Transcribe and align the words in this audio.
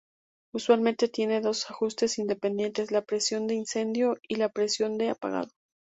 Usualmente 0.51 1.09
tienen 1.09 1.43
dos 1.43 1.69
ajustes 1.69 2.17
independientes: 2.17 2.89
la 2.89 3.03
presión 3.03 3.45
de 3.45 3.53
encendido 3.53 4.15
y 4.27 4.37
la 4.37 4.49
presión 4.49 4.97
de 4.97 5.09
apagado. 5.11 5.51